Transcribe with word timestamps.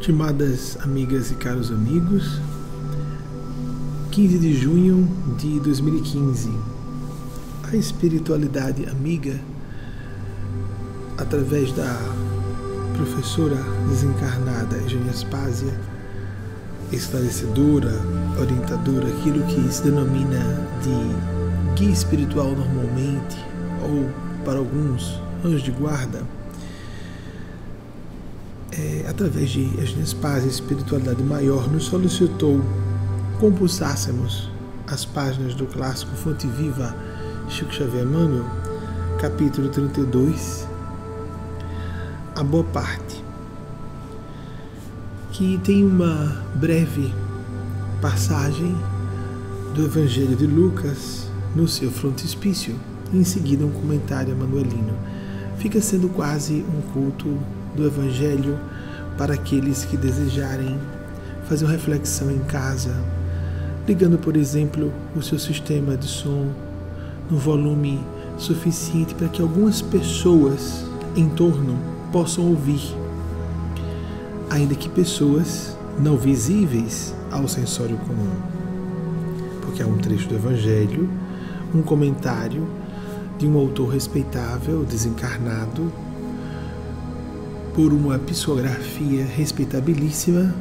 Estimadas 0.00 0.78
amigas 0.80 1.30
e 1.30 1.34
caros 1.34 1.70
amigos, 1.70 2.40
15 4.10 4.38
de 4.38 4.54
junho 4.54 5.06
de 5.36 5.60
2015, 5.60 6.50
a 7.70 7.76
espiritualidade 7.76 8.88
amiga, 8.88 9.38
através 11.18 11.70
da 11.72 11.98
professora 12.96 13.56
desencarnada 13.90 14.78
Eugênia 14.78 15.12
Spásia, 15.12 15.78
esclarecedora, 16.90 17.92
orientadora, 18.40 19.06
aquilo 19.06 19.44
que 19.48 19.70
se 19.70 19.82
denomina 19.82 20.66
de 20.82 21.78
guia 21.78 21.92
espiritual 21.92 22.52
normalmente, 22.52 23.36
ou 23.82 24.08
para 24.46 24.58
alguns, 24.60 25.20
anjo 25.44 25.62
de 25.62 25.70
guarda 25.72 26.39
é, 28.72 29.06
através 29.08 29.50
de 29.50 29.64
Agnes 29.80 30.12
Paz, 30.12 30.44
Espiritualidade 30.44 31.22
Maior, 31.22 31.70
nos 31.70 31.84
solicitou 31.84 32.60
compulsássemos 33.38 34.50
as 34.86 35.04
páginas 35.04 35.54
do 35.54 35.66
clássico 35.66 36.14
Fonte 36.16 36.46
Viva 36.46 36.94
Chico 37.48 37.72
Xavier 37.72 38.04
Emmanuel, 38.04 38.44
capítulo 39.20 39.68
32, 39.70 40.68
a 42.36 42.44
boa 42.44 42.64
parte, 42.64 43.24
que 45.32 45.58
tem 45.64 45.84
uma 45.84 46.44
breve 46.54 47.12
passagem 48.00 48.76
do 49.74 49.84
Evangelho 49.84 50.36
de 50.36 50.46
Lucas 50.46 51.28
no 51.54 51.66
seu 51.66 51.90
frontispício, 51.90 52.78
e 53.12 53.18
em 53.18 53.24
seguida 53.24 53.64
um 53.64 53.72
comentário 53.72 54.36
manuelino. 54.36 54.96
Fica 55.58 55.80
sendo 55.80 56.08
quase 56.08 56.64
um 56.68 56.80
culto 56.92 57.38
do 57.74 57.86
Evangelho 57.86 58.58
para 59.16 59.34
aqueles 59.34 59.84
que 59.84 59.96
desejarem 59.96 60.78
fazer 61.44 61.64
uma 61.64 61.72
reflexão 61.72 62.30
em 62.30 62.38
casa, 62.40 62.94
ligando, 63.86 64.18
por 64.18 64.36
exemplo, 64.36 64.92
o 65.16 65.22
seu 65.22 65.38
sistema 65.38 65.96
de 65.96 66.06
som 66.06 66.48
no 67.30 67.36
volume 67.36 68.00
suficiente 68.38 69.14
para 69.14 69.28
que 69.28 69.42
algumas 69.42 69.82
pessoas 69.82 70.84
em 71.16 71.28
torno 71.28 71.76
possam 72.12 72.48
ouvir, 72.48 72.80
ainda 74.48 74.74
que 74.74 74.88
pessoas 74.88 75.76
não 75.98 76.16
visíveis 76.16 77.14
ao 77.30 77.46
sensório 77.46 77.96
comum. 77.98 78.30
Porque 79.60 79.82
há 79.82 79.86
um 79.86 79.98
trecho 79.98 80.28
do 80.28 80.34
Evangelho, 80.34 81.08
um 81.74 81.82
comentário 81.82 82.66
de 83.38 83.46
um 83.46 83.56
autor 83.56 83.88
respeitável, 83.92 84.84
desencarnado, 84.84 85.92
por 87.74 87.92
uma 87.92 88.18
psicografia 88.18 89.24
respeitabilíssima, 89.24 90.54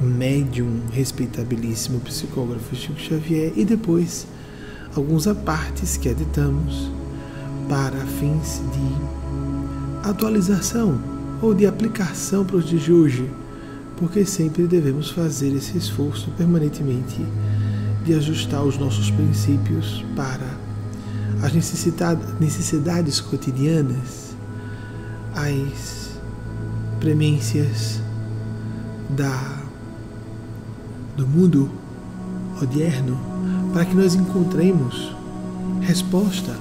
médium 0.00 0.80
respeitabilíssimo 0.92 2.00
psicógrafo 2.00 2.74
Chico 2.74 2.98
Xavier 2.98 3.52
e 3.56 3.64
depois 3.64 4.26
alguns 4.94 5.26
apartes 5.26 5.96
que 5.96 6.08
editamos 6.08 6.90
para 7.68 7.98
fins 8.06 8.62
de 8.72 10.08
atualização 10.08 10.98
ou 11.42 11.54
de 11.54 11.66
aplicação 11.66 12.44
para 12.44 12.56
os 12.56 12.64
dias 12.64 12.82
de 12.82 12.92
hoje, 12.92 13.30
porque 13.96 14.24
sempre 14.24 14.66
devemos 14.66 15.10
fazer 15.10 15.54
esse 15.54 15.76
esforço 15.76 16.30
permanentemente 16.38 17.24
de 18.04 18.14
ajustar 18.14 18.62
os 18.62 18.78
nossos 18.78 19.10
princípios 19.10 20.04
para 20.14 20.56
as 21.42 21.52
necessidades 21.52 23.20
cotidianas, 23.20 24.34
as 25.34 25.95
premências 27.06 28.00
da, 29.10 29.62
do 31.16 31.24
mundo 31.24 31.70
odierno 32.60 33.16
para 33.72 33.84
que 33.84 33.94
nós 33.94 34.16
encontremos 34.16 35.14
resposta 35.82 36.56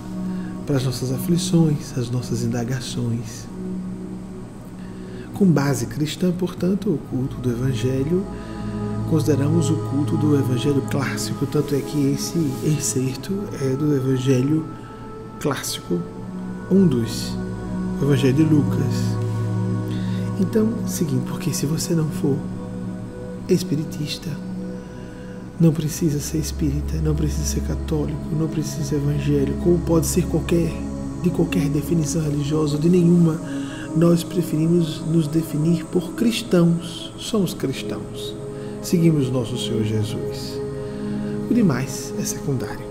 para 0.68 0.78
as 0.78 0.84
nossas 0.84 1.12
aflições, 1.12 1.98
as 1.98 2.12
nossas 2.12 2.44
indagações. 2.44 3.48
Com 5.34 5.48
base 5.48 5.88
cristã, 5.88 6.32
portanto, 6.32 6.92
o 6.92 7.00
culto 7.10 7.38
do 7.38 7.50
Evangelho, 7.50 8.24
consideramos 9.10 9.72
o 9.72 9.78
culto 9.90 10.16
do 10.16 10.38
Evangelho 10.38 10.84
clássico, 10.92 11.48
tanto 11.48 11.74
é 11.74 11.80
que 11.80 12.12
esse 12.12 12.38
excerto 12.64 13.34
é 13.64 13.70
do 13.76 13.96
Evangelho 13.96 14.64
clássico, 15.40 16.00
um 16.70 16.86
dos, 16.86 17.36
o 18.00 18.04
Evangelho 18.06 18.36
de 18.36 18.44
Lucas. 18.44 19.25
Então, 20.40 20.68
seguinte, 20.88 21.24
porque 21.28 21.54
se 21.54 21.66
você 21.66 21.94
não 21.94 22.10
for 22.10 22.38
espiritista, 23.48 24.30
não 25.60 25.72
precisa 25.72 26.20
ser 26.20 26.40
espírita, 26.40 26.98
não 27.02 27.16
precisa 27.16 27.46
ser 27.46 27.62
católico, 27.62 28.36
não 28.38 28.48
precisa 28.48 28.84
ser 28.84 28.96
evangélico, 28.96 29.70
ou 29.70 29.80
pode 29.80 30.06
ser 30.06 30.26
qualquer, 30.28 30.72
de 31.24 31.30
qualquer 31.30 31.70
definição 31.70 32.22
religiosa, 32.22 32.78
de 32.78 32.90
nenhuma, 32.90 33.40
nós 33.96 34.24
preferimos 34.24 35.00
nos 35.08 35.28
definir 35.28 35.86
por 35.86 36.14
cristãos. 36.14 37.14
Somos 37.18 37.54
cristãos. 37.54 38.36
Seguimos 38.82 39.30
nosso 39.30 39.58
Senhor 39.58 39.84
Jesus. 39.84 40.60
O 41.50 41.54
demais 41.54 42.14
é 42.20 42.26
secundário. 42.26 42.86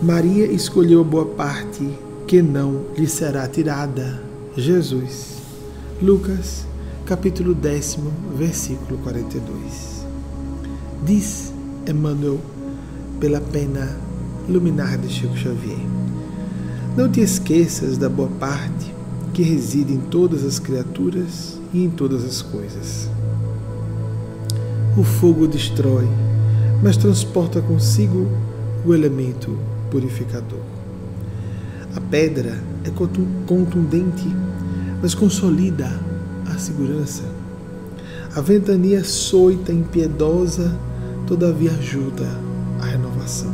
Maria 0.00 0.46
escolheu 0.46 1.00
a 1.00 1.04
boa 1.04 1.26
parte 1.26 1.88
que 2.28 2.40
não 2.40 2.84
lhe 2.96 3.08
será 3.08 3.48
tirada. 3.48 4.22
Jesus. 4.56 5.41
Lucas, 6.02 6.66
capítulo 7.06 7.54
décimo, 7.54 8.10
versículo 8.36 8.98
42. 9.04 10.04
Diz 11.06 11.52
Emmanuel, 11.88 12.40
pela 13.20 13.40
pena 13.40 13.96
luminar 14.48 14.98
de 14.98 15.08
Chico 15.08 15.36
Xavier: 15.36 15.78
Não 16.96 17.08
te 17.08 17.20
esqueças 17.20 17.96
da 17.98 18.08
boa 18.08 18.28
parte 18.40 18.92
que 19.32 19.44
reside 19.44 19.92
em 19.92 20.00
todas 20.00 20.42
as 20.42 20.58
criaturas 20.58 21.60
e 21.72 21.84
em 21.84 21.90
todas 21.90 22.24
as 22.24 22.42
coisas. 22.42 23.08
O 24.98 25.04
fogo 25.04 25.46
destrói, 25.46 26.08
mas 26.82 26.96
transporta 26.96 27.62
consigo 27.62 28.26
o 28.84 28.92
elemento 28.92 29.56
purificador. 29.88 30.64
A 31.94 32.00
pedra 32.00 32.60
é 32.84 32.90
contundente 33.46 34.26
mas 35.02 35.14
consolida 35.14 35.90
a 36.46 36.56
segurança. 36.56 37.24
A 38.34 38.40
ventania 38.40 39.02
soita, 39.02 39.72
impiedosa, 39.72 40.74
todavia 41.26 41.72
ajuda 41.72 42.26
a 42.80 42.86
renovação. 42.86 43.52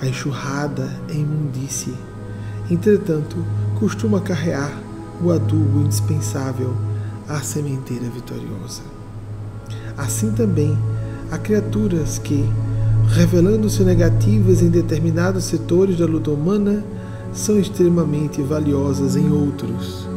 A 0.00 0.06
enxurrada 0.06 0.88
é 1.08 1.14
imundície, 1.14 1.94
entretanto, 2.70 3.36
costuma 3.80 4.20
carrear 4.20 4.72
o 5.20 5.32
adubo 5.32 5.80
indispensável 5.80 6.72
à 7.28 7.40
sementeira 7.40 8.08
vitoriosa. 8.08 8.82
Assim 9.96 10.30
também, 10.30 10.78
há 11.32 11.38
criaturas 11.38 12.18
que, 12.18 12.48
revelando-se 13.08 13.82
negativas 13.82 14.62
em 14.62 14.68
determinados 14.68 15.44
setores 15.44 15.98
da 15.98 16.06
luta 16.06 16.30
humana, 16.30 16.84
são 17.32 17.58
extremamente 17.58 18.42
valiosas 18.42 19.16
em 19.16 19.30
outros. 19.30 20.08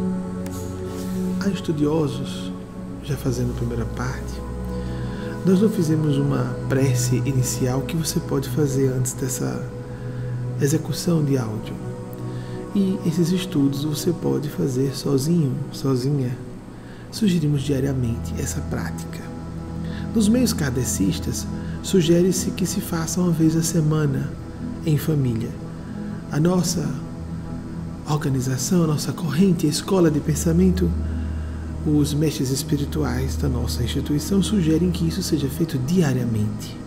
Há 1.40 1.50
estudiosos, 1.50 2.52
já 3.04 3.18
fazendo 3.18 3.52
a 3.52 3.56
primeira 3.56 3.86
parte, 3.86 4.42
nós 5.46 5.62
não 5.62 5.70
fizemos 5.70 6.18
uma 6.18 6.56
prece 6.70 7.18
inicial 7.26 7.82
que 7.82 7.98
você 7.98 8.20
pode 8.20 8.48
fazer 8.50 8.90
antes 8.90 9.14
dessa 9.14 9.68
execução 10.62 11.24
de 11.24 11.38
áudio. 11.38 11.74
E 12.76 12.98
esses 13.06 13.32
estudos 13.32 13.84
você 13.84 14.14
pode 14.14 14.50
fazer 14.50 14.96
sozinho, 14.96 15.54
sozinha. 15.72 16.38
Sugerimos 17.12 17.64
diariamente 17.64 18.34
essa 18.40 18.62
prática. 18.62 19.20
Nos 20.16 20.30
meios 20.30 20.54
kardecistas, 20.54 21.46
sugere-se 21.84 22.52
que 22.52 22.66
se 22.66 22.80
faça 22.80 23.20
uma 23.20 23.32
vez 23.32 23.56
a 23.56 23.64
semana, 23.64 24.32
em 24.86 24.98
família 24.98 25.50
a 26.32 26.40
nossa 26.40 26.90
organização, 28.10 28.86
a 28.86 28.88
nossa 28.88 29.12
corrente, 29.12 29.68
a 29.68 29.70
escola 29.70 30.10
de 30.10 30.22
pensamento, 30.22 30.90
os 31.86 32.14
mestres 32.14 32.52
espirituais 32.52 33.36
da 33.36 33.50
nossa 33.50 33.84
instituição 33.84 34.42
sugerem 34.42 34.92
que 34.92 35.06
isso 35.06 35.22
seja 35.22 35.50
feito 35.50 35.78
diariamente, 35.80 36.78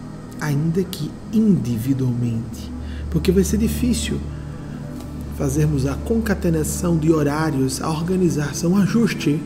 ainda 0.40 0.82
que 0.82 1.10
individualmente, 1.30 2.72
porque 3.10 3.30
vai 3.30 3.44
ser 3.44 3.58
difícil 3.58 4.18
fazermos 5.36 5.84
a 5.84 5.94
concatenação 5.94 6.96
de 6.96 7.12
horários, 7.12 7.82
a 7.82 7.90
organização, 7.90 8.72
um 8.72 8.78
ajuste 8.78 9.42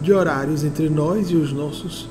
de 0.00 0.12
horários 0.12 0.62
entre 0.62 0.88
nós 0.88 1.28
e 1.28 1.34
os 1.34 1.52
nossos 1.52 2.08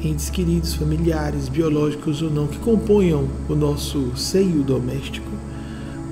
entes 0.00 0.30
queridos, 0.30 0.72
familiares, 0.72 1.48
biológicos 1.48 2.22
ou 2.22 2.30
não, 2.30 2.46
que 2.46 2.58
componham 2.58 3.28
o 3.50 3.54
nosso 3.54 4.16
seio 4.16 4.62
doméstico 4.62 5.47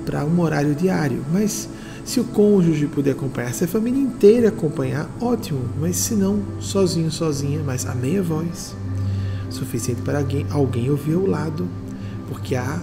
para 0.07 0.23
um 0.23 0.39
horário 0.39 0.73
diário, 0.73 1.21
mas 1.33 1.69
Se 2.07 2.21
o 2.21 2.23
cônjuge 2.23 2.87
puder 2.87 3.11
acompanhar, 3.11 3.53
se 3.53 3.65
a 3.65 3.67
família 3.67 4.01
inteira 4.01 4.47
acompanhar, 4.47 5.09
ótimo, 5.19 5.59
mas 5.77 5.97
se 5.97 6.15
não, 6.15 6.41
sozinho, 6.57 7.11
sozinha, 7.11 7.61
mas 7.65 7.85
a 7.85 7.93
meia 7.93 8.23
voz, 8.23 8.73
suficiente 9.49 10.01
para 10.03 10.19
alguém, 10.19 10.45
alguém 10.49 10.89
ouvir 10.89 11.15
ao 11.15 11.25
lado, 11.27 11.67
porque 12.29 12.55
há 12.55 12.81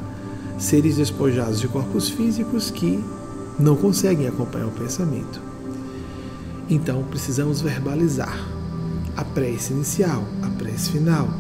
seres 0.59 0.97
despojados 0.97 1.59
de 1.59 1.69
corpos 1.69 2.11
físicos 2.11 2.71
que 2.71 3.03
não 3.59 3.77
conseguem 3.77 4.29
acompanhar 4.29 4.67
o 4.67 4.73
pensamento. 4.73 5.41
Então 6.69 7.03
precisamos 7.05 7.63
verbalizar 7.63 8.39
a 9.17 9.25
prece 9.25 9.73
inicial, 9.73 10.23
a 10.43 10.51
prece 10.51 10.91
final. 10.91 11.31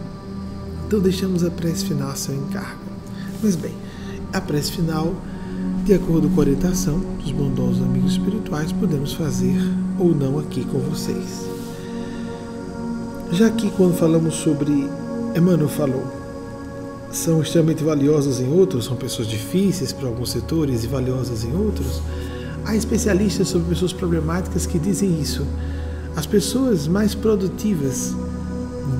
Então 0.86 1.00
deixamos 1.00 1.44
a 1.44 1.50
prece 1.50 1.84
final 1.84 2.08
a 2.08 2.14
seu 2.14 2.34
encargo. 2.34 2.80
Mas 3.42 3.56
bem, 3.56 3.74
a 4.32 4.40
prece 4.40 4.72
final 4.72 5.14
de 5.84 5.92
acordo 5.92 6.30
com 6.30 6.36
a 6.36 6.44
orientação 6.44 6.98
dos 7.20 7.30
bondosos 7.30 7.82
amigos 7.82 8.12
espirituais, 8.12 8.72
podemos 8.72 9.12
fazer 9.12 9.60
ou 9.98 10.14
não 10.14 10.38
aqui 10.38 10.64
com 10.64 10.78
vocês. 10.78 11.46
Já 13.30 13.50
que 13.50 13.70
quando 13.72 13.94
falamos 13.94 14.34
sobre, 14.36 14.72
Emmanuel 15.36 15.68
falou, 15.68 16.06
são 17.12 17.42
extremamente 17.42 17.84
valiosas 17.84 18.40
em 18.40 18.50
outros, 18.50 18.86
são 18.86 18.96
pessoas 18.96 19.28
difíceis 19.28 19.92
para 19.92 20.08
alguns 20.08 20.30
setores 20.30 20.84
e 20.84 20.86
valiosas 20.86 21.44
em 21.44 21.54
outros, 21.54 22.00
há 22.64 22.74
especialistas 22.74 23.48
sobre 23.48 23.68
pessoas 23.68 23.92
problemáticas 23.92 24.64
que 24.64 24.78
dizem 24.78 25.20
isso. 25.20 25.46
As 26.16 26.24
pessoas 26.24 26.88
mais 26.88 27.14
produtivas, 27.14 28.14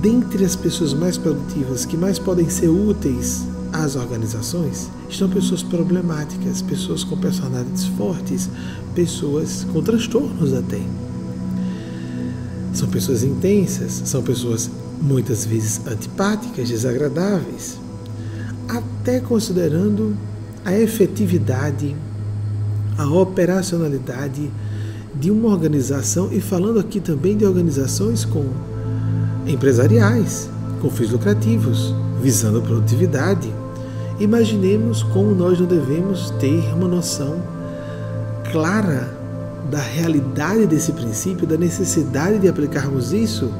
dentre 0.02 0.44
as 0.44 0.54
pessoas 0.54 0.92
mais 0.92 1.16
produtivas, 1.16 1.86
que 1.86 1.96
mais 1.96 2.18
podem 2.18 2.50
ser 2.50 2.68
úteis 2.68 3.53
às 3.74 3.96
organizações, 3.96 4.88
estão 5.08 5.28
pessoas 5.28 5.60
problemáticas, 5.60 6.62
pessoas 6.62 7.02
com 7.02 7.16
personalidades 7.16 7.84
fortes, 7.86 8.48
pessoas 8.94 9.66
com 9.72 9.82
transtornos 9.82 10.54
até. 10.54 10.80
São 12.72 12.88
pessoas 12.88 13.24
intensas, 13.24 14.02
são 14.04 14.22
pessoas 14.22 14.70
muitas 15.02 15.44
vezes 15.44 15.80
antipáticas, 15.88 16.68
desagradáveis, 16.68 17.76
até 18.68 19.18
considerando 19.18 20.16
a 20.64 20.72
efetividade, 20.72 21.96
a 22.96 23.08
operacionalidade 23.08 24.50
de 25.18 25.32
uma 25.32 25.48
organização 25.48 26.32
e 26.32 26.40
falando 26.40 26.78
aqui 26.78 27.00
também 27.00 27.36
de 27.36 27.44
organizações 27.44 28.24
com 28.24 28.46
empresariais, 29.46 30.48
com 30.80 30.88
fins 30.88 31.10
lucrativos, 31.10 31.92
visando 32.22 32.62
produtividade 32.62 33.52
Imaginemos 34.18 35.02
como 35.02 35.34
nós 35.34 35.58
não 35.58 35.66
devemos 35.66 36.30
ter 36.32 36.72
uma 36.72 36.86
noção 36.86 37.42
clara 38.52 39.12
da 39.68 39.80
realidade 39.80 40.66
desse 40.66 40.92
princípio, 40.92 41.46
da 41.46 41.56
necessidade 41.56 42.38
de 42.38 42.48
aplicarmos 42.48 43.12
isso 43.12 43.50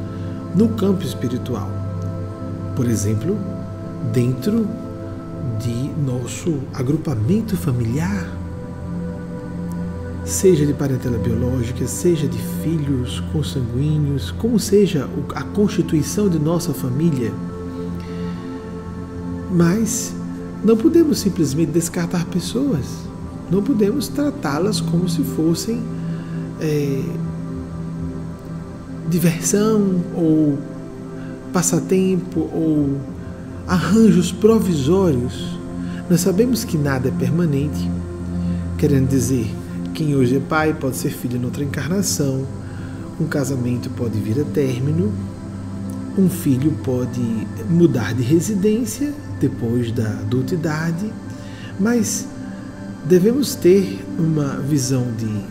no 0.54 0.68
campo 0.68 1.02
espiritual. 1.02 1.68
Por 2.76 2.86
exemplo, 2.86 3.36
dentro 4.12 4.68
de 5.58 5.90
nosso 6.00 6.60
agrupamento 6.72 7.56
familiar, 7.56 8.28
seja 10.24 10.64
de 10.64 10.72
parentela 10.72 11.18
biológica, 11.18 11.86
seja 11.86 12.28
de 12.28 12.38
filhos 12.62 13.20
consanguíneos, 13.32 14.30
como 14.30 14.60
seja 14.60 15.08
a 15.34 15.42
constituição 15.42 16.28
de 16.28 16.38
nossa 16.38 16.72
família. 16.72 17.32
Mas 19.50 20.14
não 20.64 20.76
podemos 20.76 21.18
simplesmente 21.18 21.72
descartar 21.72 22.24
pessoas. 22.26 22.86
Não 23.50 23.62
podemos 23.62 24.08
tratá-las 24.08 24.80
como 24.80 25.06
se 25.08 25.22
fossem 25.22 25.82
é, 26.60 27.02
diversão 29.10 30.02
ou 30.14 30.58
passatempo 31.52 32.40
ou 32.40 32.98
arranjos 33.68 34.32
provisórios. 34.32 35.58
Nós 36.08 36.22
sabemos 36.22 36.64
que 36.64 36.78
nada 36.78 37.08
é 37.08 37.12
permanente, 37.12 37.90
querendo 38.78 39.08
dizer, 39.08 39.54
quem 39.92 40.16
hoje 40.16 40.36
é 40.36 40.40
pai 40.40 40.74
pode 40.74 40.96
ser 40.96 41.10
filho 41.10 41.36
em 41.36 41.44
outra 41.44 41.62
encarnação, 41.62 42.46
um 43.20 43.26
casamento 43.26 43.90
pode 43.90 44.18
vir 44.18 44.40
a 44.40 44.44
término, 44.44 45.12
um 46.18 46.28
filho 46.28 46.72
pode 46.82 47.20
mudar 47.68 48.14
de 48.14 48.22
residência 48.22 49.12
depois 49.44 49.92
da 49.92 50.08
adultidade, 50.08 51.12
mas 51.78 52.26
devemos 53.04 53.54
ter 53.54 54.02
uma 54.18 54.56
visão 54.56 55.06
de 55.18 55.44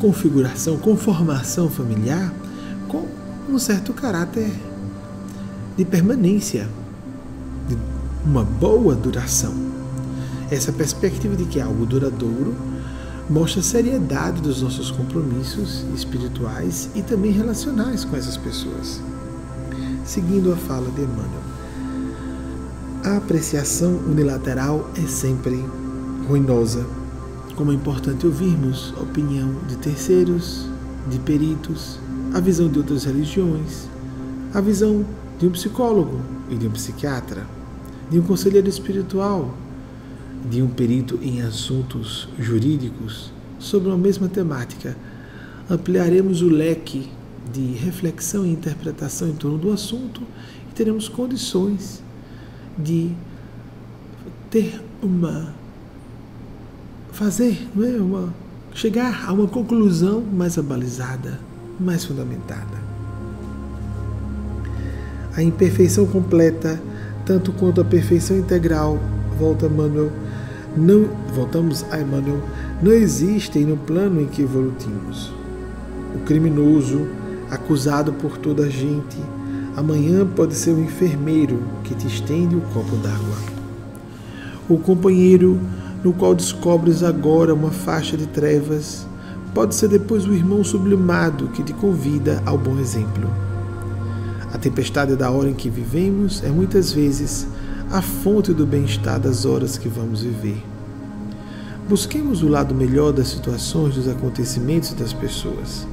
configuração, 0.00 0.76
conformação 0.78 1.70
familiar 1.70 2.32
com 2.88 3.06
um 3.48 3.56
certo 3.56 3.92
caráter 3.92 4.50
de 5.76 5.84
permanência, 5.84 6.68
de 7.68 7.78
uma 8.24 8.42
boa 8.42 8.96
duração. 8.96 9.54
Essa 10.50 10.72
perspectiva 10.72 11.36
de 11.36 11.44
que 11.44 11.60
é 11.60 11.62
algo 11.62 11.86
duradouro 11.86 12.52
mostra 13.30 13.60
a 13.60 13.62
seriedade 13.62 14.40
dos 14.40 14.60
nossos 14.60 14.90
compromissos 14.90 15.84
espirituais 15.94 16.88
e 16.96 17.02
também 17.02 17.30
relacionais 17.30 18.04
com 18.04 18.16
essas 18.16 18.36
pessoas. 18.36 19.00
Seguindo 20.04 20.52
a 20.52 20.56
fala 20.56 20.90
de 20.90 21.02
Emmanuel, 21.02 21.55
a 23.06 23.18
apreciação 23.18 23.98
unilateral 23.98 24.90
é 24.96 25.06
sempre 25.06 25.64
ruinosa. 26.26 26.84
Como 27.54 27.70
é 27.70 27.74
importante 27.74 28.26
ouvirmos 28.26 28.92
a 28.96 29.02
opinião 29.02 29.54
de 29.68 29.76
terceiros, 29.76 30.68
de 31.08 31.20
peritos, 31.20 32.00
a 32.34 32.40
visão 32.40 32.68
de 32.68 32.80
outras 32.80 33.04
religiões, 33.04 33.88
a 34.52 34.60
visão 34.60 35.06
de 35.38 35.46
um 35.46 35.52
psicólogo 35.52 36.20
e 36.50 36.56
de 36.56 36.66
um 36.66 36.72
psiquiatra, 36.72 37.46
de 38.10 38.18
um 38.18 38.22
conselheiro 38.22 38.68
espiritual, 38.68 39.54
de 40.50 40.60
um 40.60 40.66
perito 40.66 41.16
em 41.22 41.42
assuntos 41.42 42.28
jurídicos 42.36 43.32
sobre 43.60 43.86
uma 43.88 43.98
mesma 43.98 44.26
temática. 44.26 44.96
Ampliaremos 45.70 46.42
o 46.42 46.48
leque 46.48 47.08
de 47.52 47.66
reflexão 47.66 48.44
e 48.44 48.50
interpretação 48.50 49.28
em 49.28 49.36
torno 49.36 49.58
do 49.58 49.70
assunto 49.70 50.22
e 50.68 50.74
teremos 50.74 51.08
condições 51.08 52.04
de 52.78 53.12
ter 54.50 54.80
uma 55.02 55.54
fazer, 57.12 57.68
não 57.74 57.84
é, 57.84 57.96
uma 57.96 58.34
chegar 58.74 59.24
a 59.26 59.32
uma 59.32 59.48
conclusão 59.48 60.20
mais 60.20 60.58
abalizada, 60.58 61.40
mais 61.80 62.04
fundamentada. 62.04 62.86
A 65.34 65.42
imperfeição 65.42 66.06
completa, 66.06 66.80
tanto 67.24 67.52
quanto 67.52 67.80
a 67.80 67.84
perfeição 67.84 68.36
integral, 68.36 68.98
volta 69.38 69.66
Emmanuel, 69.66 70.12
não 70.76 71.08
voltamos 71.34 71.84
a 71.90 71.98
Emmanuel, 71.98 72.42
não 72.82 72.92
existem 72.92 73.64
no 73.64 73.78
plano 73.78 74.20
em 74.20 74.26
que 74.26 74.42
evoluímos. 74.42 75.32
O 76.14 76.18
criminoso, 76.26 77.06
acusado 77.50 78.12
por 78.12 78.36
toda 78.36 78.64
a 78.64 78.68
gente, 78.68 79.16
amanhã 79.76 80.26
pode 80.26 80.54
ser 80.54 80.70
o 80.72 80.82
enfermeiro 80.82 81.62
que 81.84 81.94
te 81.94 82.06
estende 82.06 82.56
o 82.56 82.60
copo 82.72 82.96
d'água. 82.96 83.36
O 84.68 84.78
companheiro 84.78 85.60
no 86.06 86.12
qual 86.12 86.36
descobres 86.36 87.02
agora 87.02 87.52
uma 87.52 87.72
faixa 87.72 88.16
de 88.16 88.26
trevas, 88.26 89.04
pode 89.52 89.74
ser 89.74 89.88
depois 89.88 90.24
o 90.24 90.32
irmão 90.32 90.62
sublimado 90.62 91.48
que 91.48 91.64
te 91.64 91.72
convida 91.72 92.40
ao 92.46 92.56
bom 92.56 92.78
exemplo. 92.78 93.28
A 94.52 94.56
tempestade 94.56 95.16
da 95.16 95.30
hora 95.30 95.50
em 95.50 95.54
que 95.54 95.68
vivemos 95.68 96.44
é 96.44 96.48
muitas 96.48 96.92
vezes 96.92 97.48
a 97.90 98.00
fonte 98.00 98.52
do 98.52 98.64
bem-estar 98.64 99.18
das 99.18 99.44
horas 99.44 99.76
que 99.76 99.88
vamos 99.88 100.22
viver. 100.22 100.62
Busquemos 101.88 102.40
o 102.42 102.48
lado 102.48 102.72
melhor 102.72 103.12
das 103.12 103.26
situações, 103.26 103.96
dos 103.96 104.08
acontecimentos 104.08 104.92
e 104.92 104.94
das 104.94 105.12
pessoas. 105.12 105.88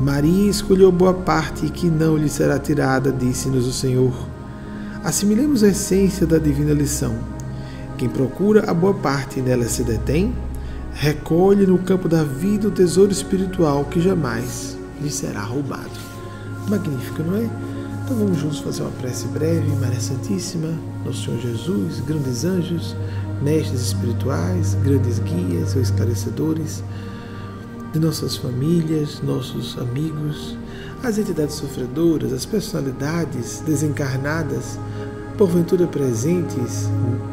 Maria 0.00 0.50
escolheu 0.50 0.90
boa 0.90 1.14
parte 1.14 1.68
que 1.68 1.88
não 1.88 2.16
lhe 2.16 2.28
será 2.28 2.58
tirada, 2.58 3.12
disse-nos 3.12 3.66
o 3.66 3.72
Senhor. 3.72 4.12
Assimilemos 5.04 5.62
a 5.62 5.68
essência 5.68 6.26
da 6.26 6.38
divina 6.38 6.72
lição. 6.72 7.14
Quem 7.98 8.08
procura 8.08 8.70
a 8.70 8.74
boa 8.74 8.94
parte 8.94 9.38
e 9.38 9.42
nela 9.42 9.64
se 9.64 9.84
detém, 9.84 10.34
recolhe 10.94 11.66
no 11.66 11.78
campo 11.78 12.08
da 12.08 12.24
vida 12.24 12.68
o 12.68 12.70
tesouro 12.70 13.12
espiritual 13.12 13.84
que 13.84 14.00
jamais 14.00 14.76
lhe 15.00 15.10
será 15.10 15.42
roubado. 15.42 15.90
Magnífico, 16.68 17.22
não 17.22 17.36
é? 17.36 17.48
Então 18.04 18.16
vamos 18.16 18.38
juntos 18.38 18.58
fazer 18.60 18.82
uma 18.82 18.90
prece 18.92 19.26
breve, 19.28 19.68
Maria 19.80 20.00
Santíssima, 20.00 20.68
Nosso 21.04 21.24
Senhor 21.24 21.40
Jesus, 21.40 22.00
grandes 22.00 22.44
anjos, 22.44 22.96
mestres 23.40 23.80
espirituais, 23.80 24.74
grandes 24.82 25.18
guias 25.20 25.76
ou 25.76 25.82
esclarecedores 25.82 26.82
de 27.92 27.98
nossas 27.98 28.36
famílias, 28.36 29.20
nossos 29.22 29.76
amigos, 29.78 30.56
as 31.02 31.18
entidades 31.18 31.56
sofredoras, 31.56 32.32
as 32.32 32.46
personalidades 32.46 33.62
desencarnadas, 33.66 34.78
porventura 35.36 35.86
presentes 35.86 36.88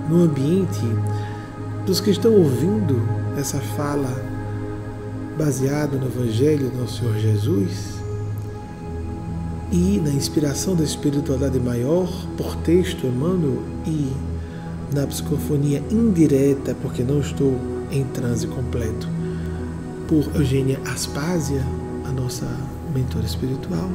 no 0.10 0.24
ambiente 0.24 0.82
dos 1.86 2.00
que 2.00 2.12
estão 2.12 2.34
ouvindo 2.34 3.02
essa 3.38 3.60
fala 3.60 4.14
baseado 5.38 5.98
no 5.98 6.08
Evangelho 6.08 6.70
do 6.70 6.78
nosso 6.78 7.00
Senhor 7.00 7.18
Jesus 7.18 8.00
e 9.72 10.02
na 10.04 10.10
inspiração 10.10 10.76
da 10.76 10.84
espiritualidade 10.84 11.60
maior 11.60 12.10
por 12.36 12.56
texto 12.58 13.06
Emmanuel 13.06 13.62
e 13.86 14.12
na 14.94 15.06
psicofonia 15.06 15.84
indireta, 15.92 16.76
porque 16.82 17.04
não 17.04 17.20
estou 17.20 17.56
em 17.92 18.04
transe 18.06 18.48
completo, 18.48 19.08
por 20.10 20.36
Eugênia 20.36 20.80
Aspásia, 20.88 21.64
a 22.04 22.12
nossa 22.12 22.48
mentora 22.96 23.28
espiritual, 23.28 23.88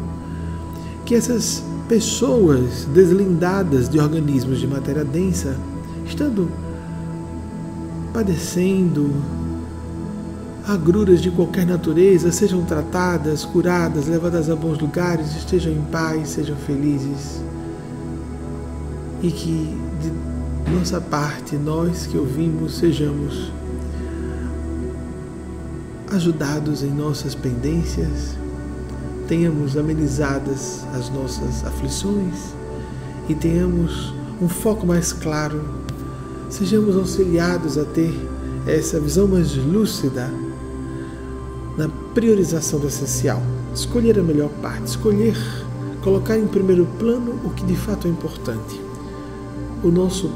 que 1.04 1.16
essas 1.16 1.64
pessoas 1.88 2.84
deslindadas 2.94 3.88
de 3.88 3.98
organismos 3.98 4.60
de 4.60 4.68
matéria 4.68 5.04
densa, 5.04 5.56
estando 6.06 6.48
padecendo 8.12 9.12
agruras 10.68 11.20
de 11.20 11.32
qualquer 11.32 11.66
natureza, 11.66 12.30
sejam 12.30 12.64
tratadas, 12.64 13.44
curadas, 13.44 14.06
levadas 14.06 14.48
a 14.48 14.54
bons 14.54 14.78
lugares, 14.78 15.36
estejam 15.36 15.72
em 15.72 15.82
paz, 15.90 16.28
sejam 16.28 16.56
felizes. 16.56 17.42
E 19.20 19.30
que 19.32 19.76
de 20.00 20.72
nossa 20.72 21.00
parte, 21.00 21.56
nós 21.56 22.06
que 22.06 22.16
ouvimos, 22.16 22.76
sejamos 22.76 23.52
ajudados 26.14 26.82
em 26.82 26.90
nossas 26.90 27.34
pendências, 27.34 28.36
tenhamos 29.28 29.76
amenizadas 29.76 30.84
as 30.94 31.10
nossas 31.10 31.64
aflições 31.64 32.54
e 33.28 33.34
tenhamos 33.34 34.14
um 34.40 34.48
foco 34.48 34.86
mais 34.86 35.12
claro, 35.12 35.62
sejamos 36.48 36.96
auxiliados 36.96 37.76
a 37.76 37.84
ter 37.84 38.12
essa 38.66 39.00
visão 39.00 39.26
mais 39.26 39.54
lúcida 39.56 40.30
na 41.76 41.88
priorização 42.14 42.78
do 42.78 42.86
essencial, 42.86 43.42
escolher 43.74 44.18
a 44.18 44.22
melhor 44.22 44.50
parte, 44.62 44.86
escolher 44.86 45.36
colocar 46.02 46.38
em 46.38 46.46
primeiro 46.46 46.86
plano 46.98 47.40
o 47.44 47.50
que 47.50 47.64
de 47.64 47.74
fato 47.74 48.06
é 48.06 48.10
importante. 48.10 48.80
O 49.82 49.88
nosso 49.88 50.30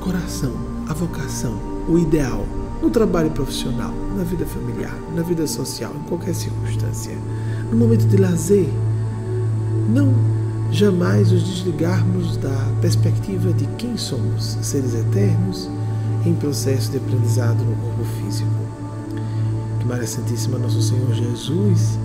coração, 0.00 0.52
a 0.88 0.94
vocação, 0.94 1.58
o 1.88 1.98
ideal, 1.98 2.44
no 2.82 2.90
trabalho 2.90 3.30
profissional, 3.30 3.92
na 4.16 4.24
vida 4.24 4.44
familiar, 4.46 4.94
na 5.14 5.22
vida 5.22 5.46
social, 5.46 5.92
em 5.94 6.08
qualquer 6.08 6.34
circunstância, 6.34 7.16
no 7.70 7.76
momento 7.76 8.06
de 8.06 8.16
lazer. 8.16 8.68
Não 9.88 10.12
jamais 10.70 11.30
nos 11.30 11.42
desligarmos 11.42 12.36
da 12.36 12.72
perspectiva 12.80 13.52
de 13.52 13.66
quem 13.78 13.96
somos, 13.96 14.58
seres 14.62 14.94
eternos, 14.94 15.70
em 16.24 16.34
processo 16.34 16.90
de 16.90 16.98
aprendizado 16.98 17.62
no 17.64 17.76
corpo 17.76 18.04
físico. 18.20 18.50
Que 19.78 19.86
Maria 19.86 20.06
Santíssima, 20.06 20.58
Nosso 20.58 20.82
Senhor 20.82 21.14
Jesus 21.14 21.98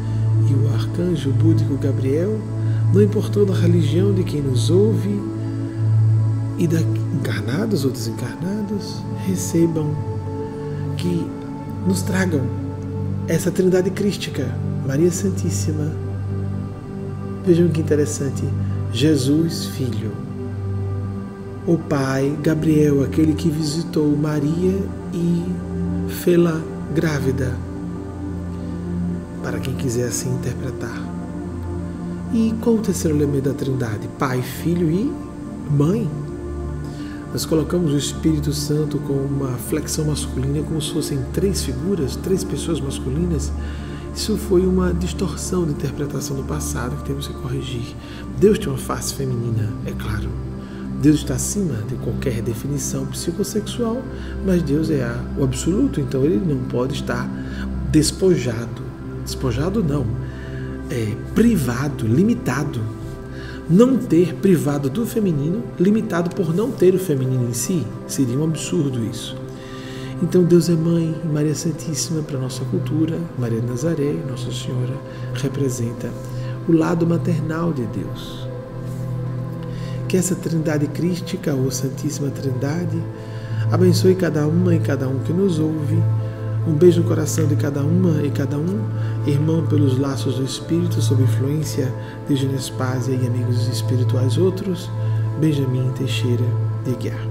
e 0.50 0.54
o 0.54 0.74
arcanjo 0.74 1.32
búdico 1.32 1.76
Gabriel, 1.78 2.40
não 2.94 3.02
importando 3.02 3.52
a 3.52 3.56
religião 3.56 4.14
de 4.14 4.24
quem 4.24 4.42
nos 4.42 4.70
ouve, 4.70 5.20
e 6.58 6.68
da 6.68 6.80
encarnados 6.80 7.86
ou 7.86 7.92
desencarnados, 7.92 9.02
recebam, 9.26 9.96
que 10.98 11.26
nos 11.88 12.02
tragam 12.02 12.42
essa 13.28 13.52
trindade 13.52 13.90
crística, 13.90 14.48
Maria 14.88 15.12
Santíssima. 15.12 15.92
Vejam 17.46 17.70
que 17.70 17.82
interessante, 17.82 18.44
Jesus 18.92 19.66
Filho 19.68 20.12
o 21.68 21.78
pai 21.78 22.36
Gabriel, 22.42 23.04
aquele 23.04 23.34
que 23.34 23.50
visitou 23.50 24.16
Maria 24.18 24.80
e 25.14 25.46
fê-la 26.10 26.60
grávida, 26.94 27.56
para 29.44 29.60
quem 29.60 29.76
quiser 29.76 30.08
assim 30.08 30.34
interpretar. 30.34 31.02
E 32.34 32.54
qual 32.62 32.78
o 32.78 32.82
terceiro 32.82 33.18
elemento 33.18 33.50
da 33.50 33.54
Trindade? 33.54 34.08
Pai, 34.18 34.42
Filho 34.42 34.90
e 34.90 35.12
Mãe. 35.70 36.10
Nós 37.32 37.46
colocamos 37.46 37.94
o 37.94 37.98
Espírito 37.98 38.52
Santo 38.54 38.98
com 39.00 39.14
uma 39.14 39.58
flexão 39.58 40.06
masculina, 40.06 40.62
como 40.64 40.82
se 40.82 40.92
fossem 40.92 41.20
três 41.34 41.64
figuras, 41.64 42.16
três 42.18 42.44
pessoas 42.44 42.80
masculinas. 42.80 43.52
Isso 44.14 44.38
foi 44.38 44.66
uma 44.66 44.94
distorção 44.94 45.66
de 45.66 45.72
interpretação 45.72 46.36
do 46.36 46.44
passado 46.44 46.98
que 46.98 47.06
temos 47.06 47.28
que 47.28 47.34
corrigir. 47.34 47.96
Deus 48.38 48.60
tem 48.60 48.68
uma 48.68 48.78
face 48.78 49.14
feminina, 49.14 49.70
é 49.86 49.92
claro 49.92 50.30
Deus 51.02 51.16
está 51.16 51.34
acima 51.34 51.74
de 51.90 51.96
qualquer 51.96 52.44
definição 52.44 53.08
psicossexual, 53.08 54.04
mas 54.46 54.62
Deus 54.62 54.92
é 54.92 55.12
o 55.36 55.44
absoluto, 55.44 56.00
então 56.00 56.24
ele 56.24 56.38
não 56.38 56.60
pode 56.66 56.94
estar 56.94 57.28
despojado. 57.92 58.84
Despojado 59.26 59.84
não, 59.84 60.06
é 60.92 61.16
privado, 61.34 62.06
limitado. 62.06 62.80
Não 63.72 63.98
ter 63.98 64.36
privado 64.36 64.90
do 64.90 65.06
feminino, 65.06 65.64
limitado 65.80 66.36
por 66.36 66.54
não 66.54 66.72
ter 66.72 66.94
o 66.94 67.00
feminino 67.00 67.50
em 67.50 67.54
si, 67.54 67.88
seria 68.06 68.38
um 68.38 68.44
absurdo 68.44 69.04
isso. 69.06 69.36
Então 70.22 70.44
Deus 70.44 70.70
é 70.70 70.74
mãe, 70.74 71.16
Maria 71.32 71.56
Santíssima 71.56 72.22
para 72.22 72.38
nossa 72.38 72.64
cultura, 72.66 73.18
Maria 73.40 73.62
de 73.62 73.68
Nazaré, 73.68 74.14
Nossa 74.30 74.52
Senhora, 74.52 74.94
representa 75.34 76.12
o 76.68 76.74
lado 76.74 77.08
maternal 77.08 77.74
de 77.74 77.86
Deus 77.86 78.52
que 80.12 80.18
essa 80.18 80.36
Trindade 80.36 80.88
Crística, 80.88 81.54
ou 81.54 81.72
Santíssima 81.72 82.30
Trindade, 82.30 83.02
abençoe 83.72 84.14
cada 84.14 84.46
uma 84.46 84.76
e 84.76 84.80
cada 84.82 85.08
um 85.08 85.20
que 85.20 85.32
nos 85.32 85.58
ouve. 85.58 86.04
Um 86.68 86.74
beijo 86.74 87.02
no 87.02 87.08
coração 87.08 87.48
de 87.48 87.56
cada 87.56 87.82
uma 87.82 88.22
e 88.22 88.30
cada 88.30 88.58
um, 88.58 88.82
irmão 89.26 89.66
pelos 89.66 89.98
laços 89.98 90.36
do 90.36 90.44
Espírito, 90.44 91.02
sob 91.02 91.22
influência 91.24 91.94
de 92.28 92.36
Genespásia 92.36 93.14
e 93.14 93.28
amigos 93.28 93.68
espirituais 93.68 94.38
outros, 94.38 94.90
Benjamin 95.40 95.92
Teixeira 95.92 96.46
de 96.86 96.96
Guiar. 96.96 97.31